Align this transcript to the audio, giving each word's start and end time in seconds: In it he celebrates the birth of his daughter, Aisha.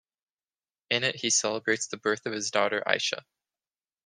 In 0.89 1.03
it 1.03 1.17
he 1.17 1.29
celebrates 1.29 1.85
the 1.85 1.95
birth 1.95 2.25
of 2.25 2.33
his 2.33 2.49
daughter, 2.49 2.81
Aisha. 2.87 3.23